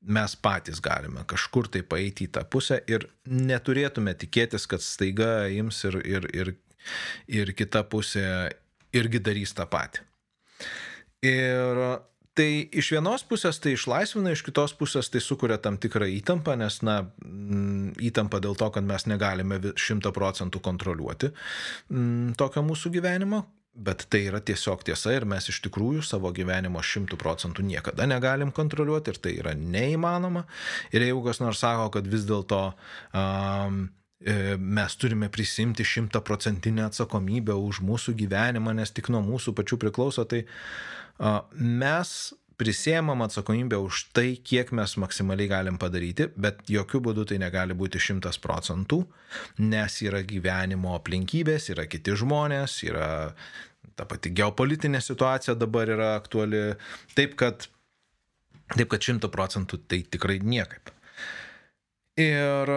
[0.06, 5.82] Mes patys galime kažkur tai paeiti į tą pusę ir neturėtume tikėtis, kad staiga ims
[5.88, 6.54] ir, ir, ir
[7.28, 8.26] ir kita pusė
[8.96, 10.04] irgi darys tą patį.
[11.26, 11.82] Ir
[12.36, 16.82] tai iš vienos pusės tai išlaisvina, iš kitos pusės tai sukuria tam tikrą įtampą, nes,
[16.86, 23.46] na, mm, įtampa dėl to, kad mes negalime šimta procentų kontroliuoti mm, tokio mūsų gyvenimo,
[23.76, 28.54] bet tai yra tiesiog tiesa ir mes iš tikrųjų savo gyvenimo šimtų procentų niekada negalim
[28.56, 30.46] kontroliuoti ir tai yra neįmanoma.
[30.96, 33.86] Ir jeigu kas nors sako, kad vis dėlto um,
[34.26, 40.46] mes turime prisimti šimtaprocentinę atsakomybę už mūsų gyvenimą, nes tik nuo mūsų pačių priklauso, tai
[41.60, 42.16] mes
[42.60, 48.02] prisėmam atsakomybę už tai, kiek mes maksimaliai galim padaryti, bet jokių būdų tai negali būti
[48.02, 49.04] šimtas procentų,
[49.62, 53.10] nes yra gyvenimo aplinkybės, yra kiti žmonės, yra
[53.96, 56.64] ta pati geopolitinė situacija dabar yra aktuali,
[57.16, 57.68] taip kad,
[58.76, 60.95] taip kad šimtų procentų tai tikrai niekaip.
[62.16, 62.70] Ir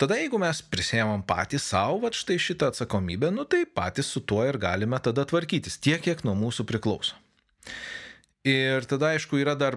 [0.00, 4.42] tada, jeigu mes prisėmam patys savo, va štai šitą atsakomybę, nu tai patys su tuo
[4.42, 7.14] ir galime tada tvarkytis, tiek, kiek nuo mūsų priklauso.
[8.42, 9.76] Ir tada, aišku, yra dar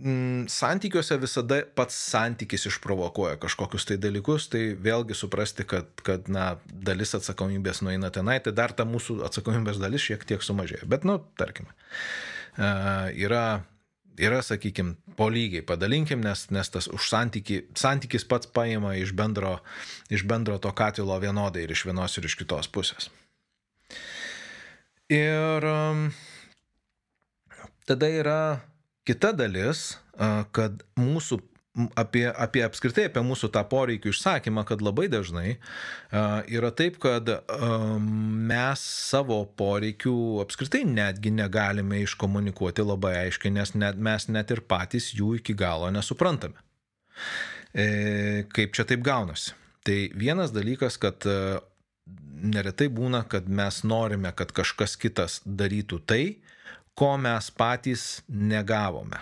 [0.00, 6.54] mm, santykiuose visada pats santykis išprovokuoja kažkokius tai dalykus, tai vėlgi suprasti, kad, kad na,
[6.72, 10.88] dalis atsakomybės nueina tenai, tai dar ta mūsų atsakomybės dalis šiek tiek sumažėja.
[10.88, 11.76] Bet, nu, tarkime,
[12.56, 13.44] uh, yra
[14.18, 19.58] yra, sakykime, po lygiai padalinkim, nes, nes tas už santykį, santykis pats paima iš bendro,
[20.12, 23.10] iš bendro to katilo vienodai ir iš vienos ir iš kitos pusės.
[25.12, 26.06] Ir um,
[27.86, 28.40] tada yra
[29.04, 29.98] kita dalis,
[30.54, 31.40] kad mūsų
[31.94, 37.28] apie, apie apskritai apie mūsų tą poreikių išsakymą, kad labai dažnai uh, yra taip, kad
[37.34, 44.62] uh, mes savo poreikių apskritai netgi negalime iškomunikuoti labai aiškiai, nes net, mes net ir
[44.70, 46.60] patys jų iki galo nesuprantame.
[47.74, 49.54] E, kaip čia taip gaunasi?
[49.84, 51.58] Tai vienas dalykas, kad uh,
[52.54, 56.24] neretai būna, kad mes norime, kad kažkas kitas darytų tai,
[56.94, 59.18] ko mes patys negavome.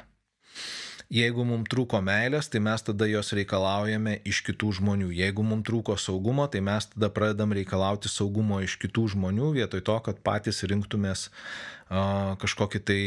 [1.13, 5.11] Jeigu mums trūko meilės, tai mes tada jos reikalaujame iš kitų žmonių.
[5.13, 9.97] Jeigu mums trūko saugumo, tai mes tada pradedam reikalauti saugumo iš kitų žmonių, vietoj to,
[10.07, 13.03] kad patys rinktumės uh, kažkokį tai,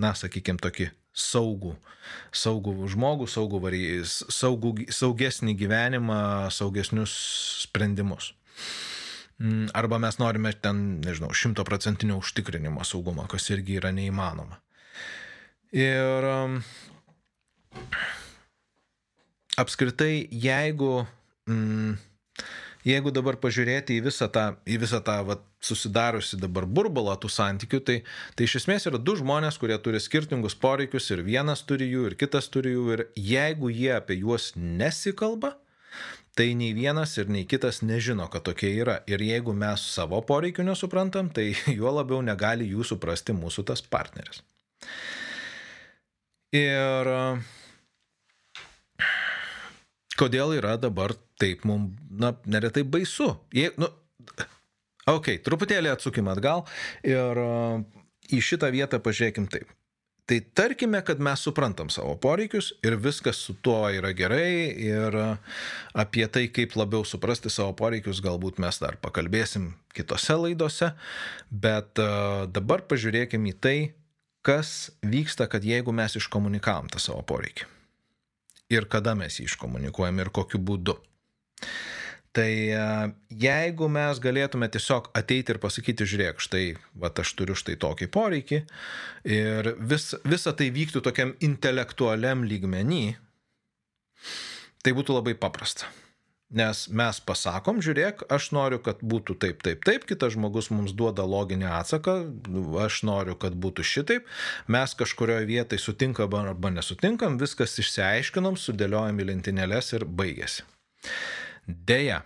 [0.00, 1.74] na, sakykime, tokį saugų,
[2.32, 6.18] saugų žmogų, saugų vari, saugų, saugesnį gyvenimą,
[6.56, 7.12] saugesnius
[7.66, 8.32] sprendimus.
[9.42, 14.62] Mm, arba mes norime ten, nežinau, šimtoprocentinio užtikrinimo saugumo, kas irgi yra neįmanoma.
[15.74, 16.28] Ir
[19.56, 21.06] apskritai, jeigu,
[21.48, 21.96] mm,
[22.84, 27.80] jeigu dabar pažiūrėti į visą tą, į visą tą vat, susidariusi dabar burbulą tų santykių,
[27.86, 27.98] tai,
[28.36, 32.18] tai iš esmės yra du žmonės, kurie turi skirtingus poreikius ir vienas turi jų ir
[32.20, 35.54] kitas turi jų ir jeigu jie apie juos nesikalba,
[36.34, 38.98] tai nei vienas ir nei kitas nežino, kad tokie yra.
[39.06, 44.42] Ir jeigu mes savo poreikių nesuprantam, tai juo labiau negali jų suprasti mūsų tas partneris.
[46.54, 47.08] Ir
[50.18, 53.32] kodėl yra dabar taip mums, na, neretai baisu.
[53.54, 53.88] Jei, nu,
[55.10, 56.64] ok, truputėlį atsukim atgal
[57.06, 57.40] ir
[58.32, 59.72] į šitą vietą pažiūrėkim taip.
[60.24, 65.18] Tai tarkime, kad mes suprantam savo poreikius ir viskas su tuo yra gerai ir
[65.92, 70.94] apie tai, kaip labiau suprasti savo poreikius, galbūt mes dar pakalbėsim kitose laidose,
[71.52, 72.00] bet
[72.56, 73.76] dabar pažiūrėkime į tai,
[74.44, 77.73] kas vyksta, kad jeigu mes iškomunikavom tą savo poreikį
[78.72, 80.96] ir kada mes jį iškomunikuojam ir kokiu būdu.
[82.34, 82.84] Tai e,
[83.38, 86.64] jeigu mes galėtume tiesiog ateiti ir pasakyti, žiūrėk, štai,
[86.98, 88.58] va, aš turiu štai tokį poreikį
[89.36, 93.04] ir vis, visa tai vyktų tokiam intelektualiam lygmenį,
[94.82, 95.92] tai būtų labai paprasta.
[96.54, 101.24] Nes mes pasakom, žiūrėk, aš noriu, kad būtų taip, taip, taip, kitas žmogus mums duoda
[101.26, 102.14] loginį atsaką,
[102.84, 104.28] aš noriu, kad būtų šitaip,
[104.70, 110.62] mes kažkurioje vietoje sutinkam arba nesutinkam, viskas išsiaiškinom, sudėliojam į lentynėlės ir baigėsi.
[111.66, 112.20] Deja,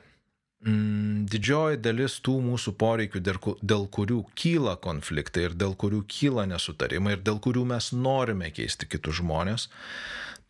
[0.66, 7.16] mm, didžioji dalis tų mūsų poreikių, dėl kurių kyla konfliktai ir dėl kurių kyla nesutarimai
[7.16, 9.70] ir dėl kurių mes norime keisti kitus žmonės,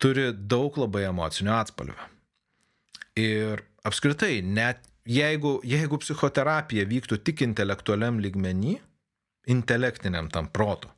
[0.03, 2.11] turi daug labai emocinio atspalvio.
[3.19, 8.77] Ir apskritai, net jeigu, jeigu psichoterapija vyktų tik intelektualiam lygmenį,
[9.49, 10.91] intelektiniam tam proto,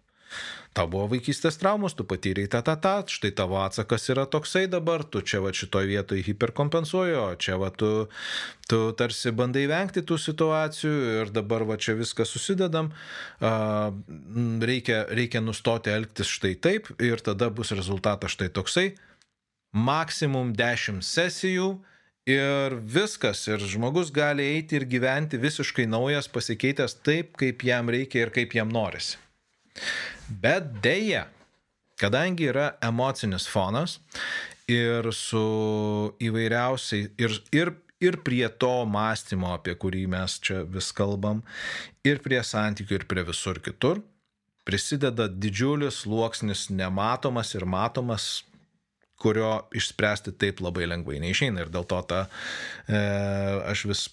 [0.75, 5.03] tau buvo vaikystės traumos, tu patyrei tą, tą, tą, štai tavo atsakas yra toksai dabar,
[5.03, 7.91] tu čia va šitoje vietoje hiperkompensuoji, o čia va tu,
[8.71, 12.91] tu tarsi bandai vengti tų situacijų ir dabar va čia viską susidedam,
[14.71, 18.89] reikia, reikia nustoti elgtis štai taip ir tada bus rezultatas štai toksai,
[19.75, 21.71] maksimum 10 sesijų.
[22.29, 28.27] Ir viskas, ir žmogus gali eiti ir gyventi visiškai naujas, pasikeitęs taip, kaip jam reikia
[28.27, 29.17] ir kaip jam norisi.
[30.29, 31.25] Bet dėja,
[31.97, 33.97] kadangi yra emocinis fonas
[34.69, 35.41] ir su
[36.21, 41.41] įvairiausiai, ir, ir, ir prie to mąstymo, apie kurį mes čia vis kalbam,
[42.05, 44.03] ir prie santykių, ir prie visur kitur,
[44.67, 48.43] prisideda didžiulis sluoksnis nematomas ir matomas
[49.21, 51.65] kurio išspręsti taip labai lengvai neišeina.
[51.65, 52.25] Ir dėl to ta,
[52.87, 53.05] e,
[53.71, 54.07] aš vis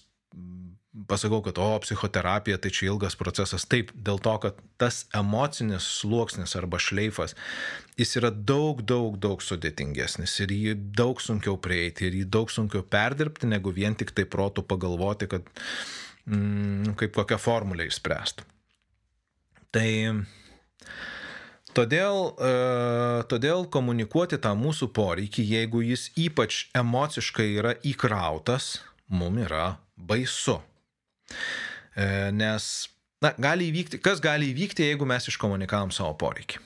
[1.07, 3.65] pasakau, kad o, psichoterapija tai čia ilgas procesas.
[3.69, 7.35] Taip, dėl to, kad tas emocinis sluoksnis arba šleifas,
[7.99, 12.83] jis yra daug, daug, daug sudėtingesnis ir jį daug sunkiau prieiti ir jį daug sunkiau
[12.83, 15.47] perdirbti, negu vien tik tai protų pagalvoti, kad
[16.25, 18.47] mm, kaip kokią formulę išspręstų.
[19.69, 19.89] Tai
[21.79, 22.53] Todėl, e,
[23.31, 30.57] todėl komunikuoti tą mūsų poreikį, jeigu jis ypač emociškai yra įkrautas, mums yra baisu.
[31.95, 32.65] E, nes,
[33.23, 36.59] na, gali įvykti, kas gali įvykti, jeigu mes iškomunikavom savo poreikį.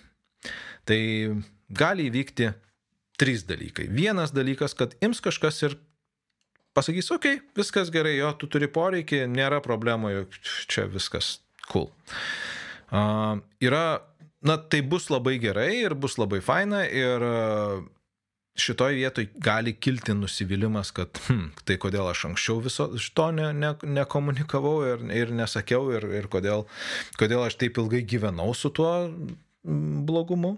[0.89, 0.99] Tai
[1.69, 2.49] gali įvykti
[3.21, 3.85] trys dalykai.
[3.93, 5.77] Vienas dalykas, kad ims kažkas ir
[6.73, 11.35] pasakys, okei, okay, viskas gerai, jo, tu turi poreikį, nėra problemų, čia viskas
[11.69, 11.91] cool.
[12.93, 14.03] Uh, yra,
[14.43, 17.83] na, tai bus labai gerai ir bus labai faina ir uh,
[18.59, 23.73] šitoj vietoj gali kilti nusivylimas, kad hm, tai kodėl aš anksčiau viso šito ne, ne,
[23.99, 26.67] nekomunikavau ir, ir nesakiau ir, ir kodėl,
[27.19, 30.57] kodėl aš taip ilgai gyvenau su tuo mm, blogumu.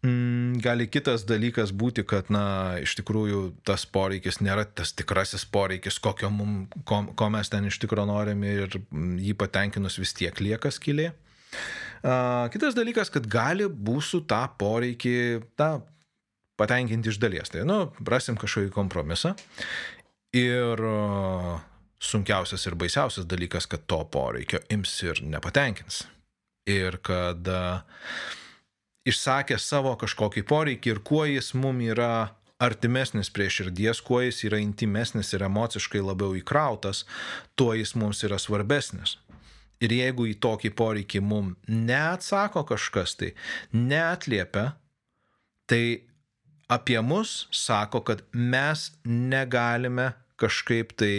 [0.00, 5.98] Mm, gali kitas dalykas būti, kad, na, iš tikrųjų tas poreikis nėra tas tikrasis poreikis,
[6.00, 8.80] kokio mum, ko, ko mes ten iš tikrųjų norime ir
[9.26, 11.10] jį patenkinus vis tiek lieka skylė.
[11.10, 15.16] Uh, kitas dalykas, kad gali būsų tą poreikį,
[15.58, 15.70] tą
[16.60, 17.52] patenkinti iš dalies.
[17.52, 19.34] Tai, nu, rasim kažkokį kompromisą.
[20.36, 20.80] Ir
[22.00, 26.04] sunkiausias ir baisiausias dalykas, kad to poreikio ims ir nepatenkins.
[26.70, 27.48] Ir kad
[29.08, 34.60] išsakė savo kažkokį poreikį ir kuo jis mum yra artimesnis prie širdies, kuo jis yra
[34.60, 37.06] intimesnis ir emociškai labiau įkrautas,
[37.56, 39.16] tuo jis mums yra svarbesnis.
[39.80, 43.32] Ir jeigu į tokį poreikį mum neatsako kažkas tai,
[43.72, 44.74] neatliepia,
[45.70, 45.84] tai
[46.70, 51.14] apie mus sako, kad mes negalime kažkaip tai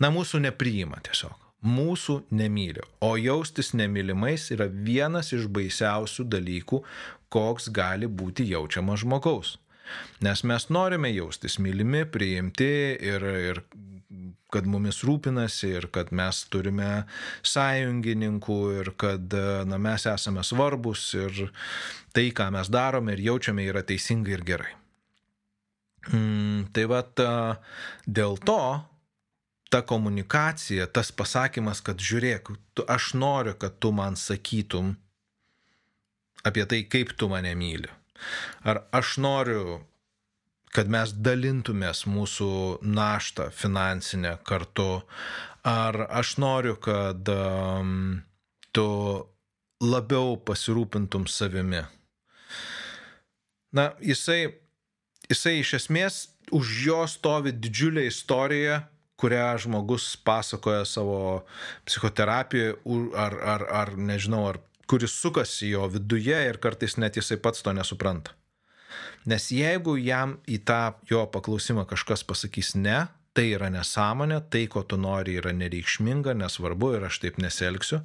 [0.00, 1.34] na, mūsų nepriima tiesiog.
[1.68, 2.84] Mūsų nemyli.
[3.02, 6.84] O jaustis nemylimais yra vienas iš baisiausių dalykų,
[7.34, 9.56] koks gali būti jaučiamas žmogaus.
[10.24, 12.72] Nes mes norime jaustis mylimi, priimti
[13.10, 13.62] ir, ir
[14.52, 17.04] kad mumis rūpinasi ir kad mes turime
[17.46, 19.34] sąjungininkų ir kad
[19.68, 21.48] na, mes esame svarbus ir
[22.16, 24.72] tai, ką mes darome ir jaučiame, yra teisinga ir gerai.
[26.08, 27.02] Mm, tai va,
[28.06, 28.62] dėl to
[29.68, 34.94] ta komunikacija, tas pasakymas, kad žiūrėk, tu, aš noriu, kad tu man sakytum
[36.48, 37.90] apie tai, kaip tu mane myli.
[38.64, 39.80] Ar aš noriu
[40.74, 42.50] kad mes dalintumės mūsų
[42.84, 45.02] naštą finansinę kartu.
[45.66, 48.20] Ar aš noriu, kad um,
[48.72, 48.88] tu
[49.82, 51.82] labiau pasirūpintum savimi.
[53.74, 54.54] Na, jisai,
[55.28, 56.20] jisai iš esmės
[56.54, 58.80] už jo stovi didžiulė istorija,
[59.18, 61.42] kurią žmogus pasakoja savo
[61.88, 62.78] psichoterapijoje,
[63.18, 67.74] ar, ar, ar nežinau, ar kuris sukasi jo viduje ir kartais net jisai pats to
[67.76, 68.34] nesupranta.
[69.28, 73.02] Nes jeigu jam į tą jo paklausimą kažkas pasakys ne,
[73.36, 78.00] tai yra nesąmonė, tai, ko tu nori, yra nereikšminga, nesvarbu ir aš taip neselgsiu,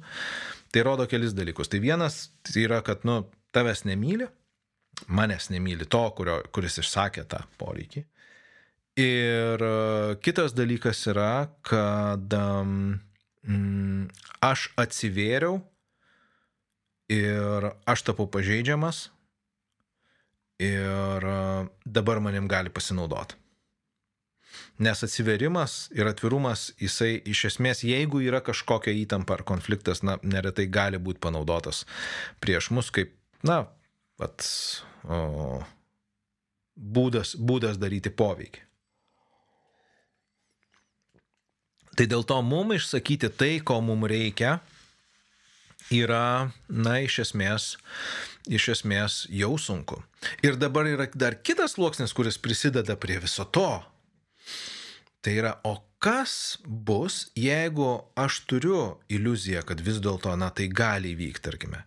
[0.70, 1.70] tai rodo kelis dalykus.
[1.72, 3.22] Tai vienas tai yra, kad, nu,
[3.56, 4.28] tavęs nemyli,
[5.08, 8.04] manęs nemyli to, kurio, kuris išsakė tą poreikį.
[9.00, 12.92] Ir uh, kitas dalykas yra, kad um,
[14.44, 15.58] aš atsivėriau
[17.12, 19.08] ir aš tapau pažeidžiamas
[20.62, 21.38] ir e,
[21.84, 23.36] dabar manim gali pasinaudoti.
[24.78, 30.66] Nes atsiverimas ir atvirumas, jisai iš esmės, jeigu yra kažkokia įtampa ar konfliktas, na, neretai
[30.66, 31.84] gali būti panaudotas
[32.42, 33.14] prieš mus kaip,
[33.46, 33.64] na,
[34.18, 34.82] pats
[36.74, 38.62] būdas, būdas daryti poveikį.
[41.94, 44.58] Tai dėl to mums išsakyti tai, ko mums reikia,
[45.92, 47.74] yra, na, iš esmės,
[48.48, 50.02] iš esmės jau sunku.
[50.44, 53.82] Ir dabar yra dar kitas sluoksnis, kuris prisideda prie viso to.
[55.24, 61.14] Tai yra, o kas bus, jeigu aš turiu iliuziją, kad vis dėlto, na, tai gali
[61.16, 61.84] įvykti, tarkime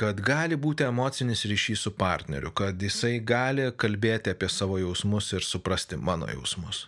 [0.00, 5.44] kad gali būti emocinis ryšys su partneriu, kad jisai gali kalbėti apie savo jausmus ir
[5.44, 6.86] suprasti mano jausmus.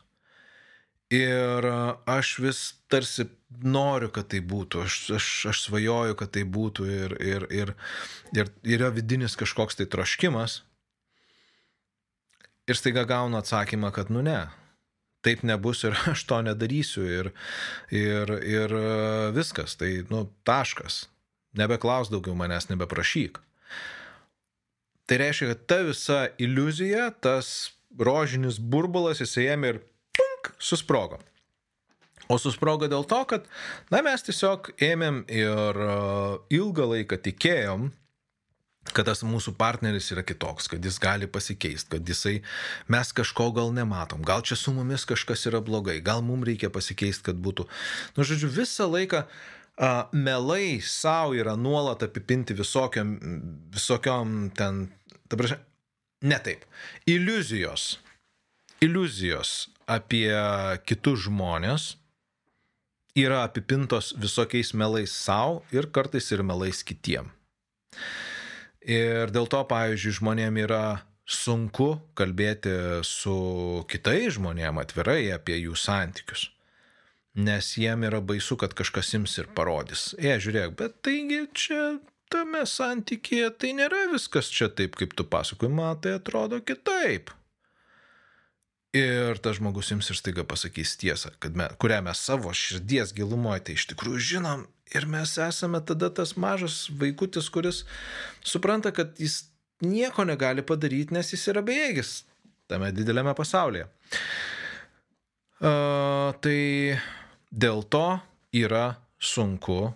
[1.13, 1.67] Ir
[2.09, 3.27] aš vis tarsi
[3.61, 7.73] noriu, kad tai būtų, aš, aš, aš svajoju, kad tai būtų ir, ir, ir,
[8.33, 10.63] ir yra vidinis kažkoks tai troškimas.
[12.71, 14.47] Ir staiga gaunu atsakymą, kad nu ne,
[15.27, 17.31] taip nebus ir aš to nedarysiu ir,
[17.93, 18.77] ir, ir
[19.37, 21.07] viskas, tai nu taškas,
[21.59, 23.43] nebeklaus daugiau manęs, nebeprašyk.
[25.11, 29.83] Tai reiškia, kad ta visa iliuzija, tas rožinis burbulas, jis ėmė ir
[30.59, 31.21] susprogo.
[32.31, 33.49] O susprogo dėl to, kad,
[33.93, 37.91] na, mes tiesiog ėmėm ir uh, ilgą laiką tikėjom,
[38.91, 42.41] kad tas mūsų partneris yra kitoks, kad jis gali pasikeisti, kad jisai,
[42.91, 47.29] mes kažko gal nematom, gal čia su mumis kažkas yra blogai, gal mums reikia pasikeisti,
[47.31, 47.69] kad būtų.
[48.17, 53.15] Nu, žodžiu, visą laiką uh, melai savo yra nuolat apipinti visokiam,
[53.75, 54.87] visokiam ten,
[55.31, 55.61] prasme,
[56.23, 56.67] ne taip,
[57.11, 57.97] iliuzijos,
[58.83, 60.33] iliuzijos apie
[60.87, 61.93] kitus žmonės
[63.19, 67.31] yra apipintos visokiais melais savo ir kartais ir melais kitiem.
[68.83, 70.85] Ir dėl to, pavyzdžiui, žmonėm yra
[71.29, 72.73] sunku kalbėti
[73.07, 73.37] su
[73.91, 76.49] kitais žmonėm atvirai apie jų santykius.
[77.33, 80.11] Nes jiem yra baisu, kad kažkas ims ir parodys.
[80.19, 81.85] E, žiūrėk, bet taigi čia
[82.33, 87.33] tame santykėje tai nėra viskas čia taip, kaip tu pasakoji, man tai atrodo kitaip.
[88.93, 93.77] Ir tas žmogus jums ir staiga pasakys tiesą, me, kurią mes savo širdies gilumoje tai
[93.79, 94.67] iš tikrųjų žinom.
[94.93, 97.87] Ir mes esame tada tas mažas vaikutis, kuris
[98.45, 99.47] supranta, kad jis
[99.81, 102.19] nieko negali padaryti, nes jis yra bejėgis
[102.69, 103.89] tame dideliame pasaulyje.
[105.63, 106.99] Uh, tai
[107.53, 108.07] dėl to
[108.57, 109.93] yra sunku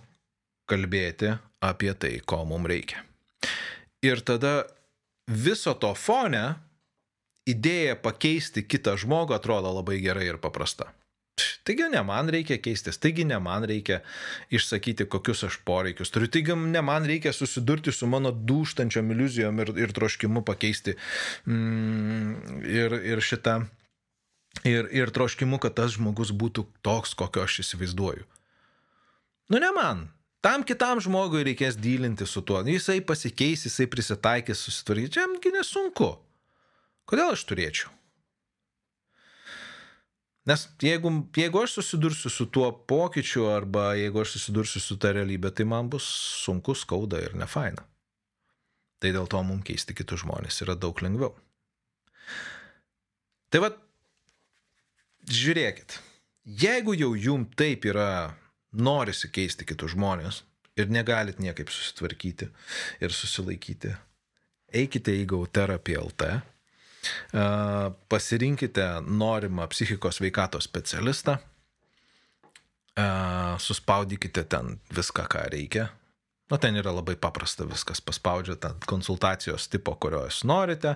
[0.70, 1.33] kalbėti
[1.64, 3.03] apie tai, ko mums reikia.
[4.05, 4.61] Ir tada
[5.27, 6.45] viso to fone
[7.47, 10.90] idėja pakeisti kitą žmogų atrodo labai gerai ir paprasta.
[11.66, 13.99] Taigi ne man reikia keistis, taigi ne man reikia
[14.55, 19.72] išsakyti, kokius aš poreikius turiu, taigi ne man reikia susidurti su mano duštančiom iliuzijom ir,
[19.84, 20.94] ir troškimu pakeisti
[21.44, 23.59] mm, ir, ir šitą,
[24.64, 28.24] ir, ir troškimu, kad tas žmogus būtų toks, kokio aš įsivaizduoju.
[29.53, 30.07] Nu ne man,
[30.40, 36.14] tam kitam žmogui reikės dylinti su tuo, jisai pasikeis, jisai prisitaikys, susitvarkys, čia jam nesunku.
[37.07, 37.93] Kodėl aš turėčiau?
[40.47, 45.51] Nes jeigu, jeigu aš susidursiu su tuo pokyčiu arba jeigu aš susidursiu su ta realybė,
[45.51, 46.07] tai man bus
[46.45, 47.83] sunku, skauda ir nefaina.
[49.03, 51.35] Tai dėl to mums keisti kitus žmonės yra daug lengviau.
[53.51, 53.79] Tai vad,
[55.31, 55.99] žiūrėkit,
[56.63, 58.35] jeigu jau jum taip yra,
[58.71, 60.43] norisi keisti kitus žmonės
[60.79, 62.51] ir negalit niekaip susitvarkyti
[63.03, 63.95] ir susilaikyti,
[64.75, 66.35] eikite į GauTerapy.lt
[68.09, 71.37] pasirinkite norimą psichikos veikatos specialistą,
[73.59, 75.89] suspaudykite ten viską, ką reikia.
[76.47, 80.93] Nu, ten yra labai paprasta viskas, paspaudžiate ant konsultacijos tipo, kurio jūs norite,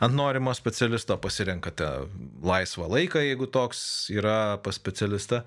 [0.00, 1.90] ant norimo specialisto pasirenkate
[2.40, 3.82] laisvą laiką, jeigu toks
[4.16, 5.42] yra pas specialistą,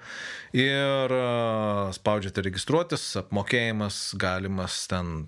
[0.53, 1.15] ir
[1.97, 5.25] spaudžiate registruotis, apmokėjimas galimas ten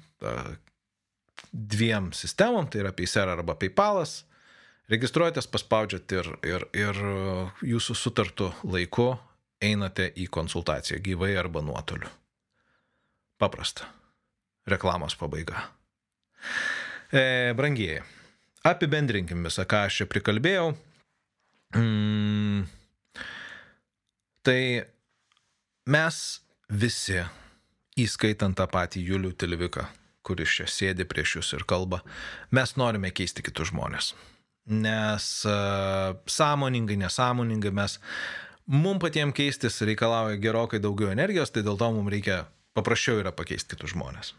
[1.50, 4.20] dviem sistemom, tai yra Paysera arba PayPalas,
[4.90, 7.00] Registruojatės, paspaudžiat ir, ir, ir
[7.62, 9.12] jūsų sutartų laiku
[9.62, 12.10] einate į konsultaciją gyvai arba nuotoliu.
[13.38, 13.86] Paprasta.
[14.70, 15.62] Reklamos pabaiga.
[17.14, 18.02] E, brangieji,
[18.66, 20.72] apibendrinkim visą, ką aš čia prikalbėjau.
[21.78, 22.66] Mm,
[24.46, 24.60] tai
[25.86, 26.20] mes
[26.82, 27.22] visi,
[27.94, 29.86] įskaitant tą patį Julių Tilviką,
[30.26, 32.02] kuris čia sėdi prieš jūs ir kalba,
[32.50, 34.14] mes norime keisti kitus žmonės
[34.70, 37.98] nes uh, sąmoningai, nesąmoningai mes,
[38.70, 42.44] mums patiems keistis reikalauja gerokai daugiau energijos, tai dėl to mums reikia
[42.78, 44.34] paprasčiau yra pakeisti kitus žmonės.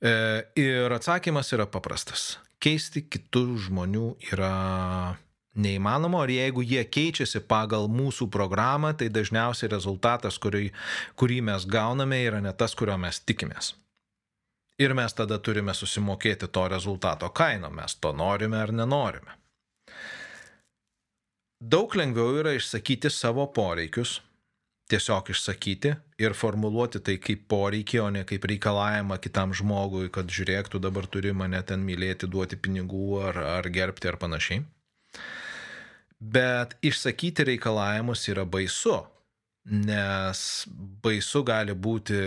[0.00, 0.12] E,
[0.60, 2.36] ir atsakymas yra paprastas.
[2.60, 5.16] Keisti kitų žmonių yra
[5.56, 10.68] neįmanoma, ir jeigu jie keičiasi pagal mūsų programą, tai dažniausiai rezultatas, kurį,
[11.16, 13.72] kurį mes gauname, yra ne tas, kurio mes tikimės.
[14.78, 19.36] Ir mes tada turime susimokėti to rezultato kainą, mes to norime ar nenorime.
[21.56, 24.18] Daug lengviau yra išsakyti savo poreikius,
[24.92, 30.68] tiesiog išsakyti ir formuluoti tai kaip poreikį, o ne kaip reikalavimą kitam žmogui, kad žiūrėk,
[30.68, 34.60] tu dabar turi mane ten mylėti, duoti pinigų ar, ar gerbti ar panašiai.
[36.20, 38.98] Bet išsakyti reikalavimus yra baisu,
[39.72, 40.40] nes
[41.02, 42.20] baisu gali būti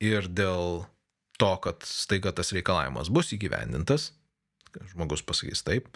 [0.00, 0.88] ir dėl
[1.40, 4.10] to, kad staiga tas reikalavimas bus įgyvendintas,
[4.92, 5.88] žmogus pasakys taip,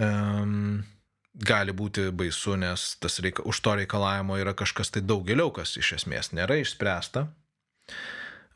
[0.00, 0.82] um,
[1.36, 5.98] gali būti baisu, nes reika, už to reikalavimo yra kažkas tai daug giliau, kas iš
[6.00, 7.26] esmės nėra išspręsta.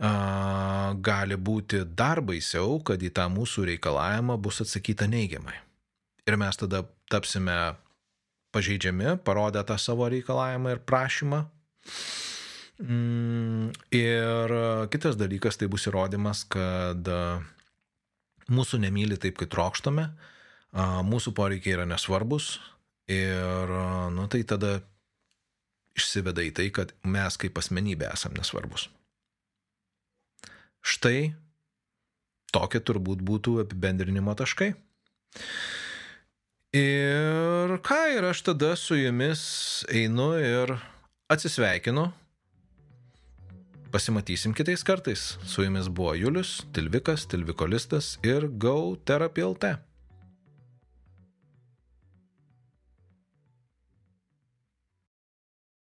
[0.01, 5.59] Uh, gali būti dar baisiau, kad į tą mūsų reikalavimą bus atsakyta neigiamai.
[6.25, 7.77] Ir mes tada tapsime
[8.55, 11.45] pažeidžiami, parodę tą savo reikalavimą ir prašymą.
[11.45, 12.30] Mm,
[12.81, 14.55] ir
[14.93, 17.09] kitas dalykas tai bus įrodymas, kad
[18.51, 20.07] mūsų nemyli taip, kaip trokštame,
[21.07, 22.55] mūsų poreikiai yra nesvarbus
[23.11, 23.75] ir
[24.15, 24.79] nu, tai tada
[25.99, 28.89] išsiveda į tai, kad mes kaip asmenybė esam nesvarbus.
[30.81, 31.35] Štai
[32.55, 34.73] tokie turbūt būtų apibendrinimo taškai.
[36.77, 39.43] Ir ką, ir aš tada su jumis
[39.91, 40.77] einu ir
[41.31, 42.07] atsisveikinu
[43.91, 45.39] Pasimatysim kitais kartais.
[45.43, 49.90] Su jumis buvo Julius, Tilvikas, Tilvikolistas ir Go Therapy LT.